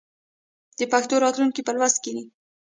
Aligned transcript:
د 0.77 0.79
پښتو 0.91 1.15
راتلونکی 1.23 1.61
په 1.63 1.71
لوست 1.75 1.97
کې 2.03 2.11
دی. 2.15 2.23